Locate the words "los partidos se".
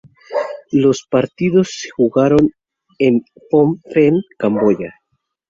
0.71-1.89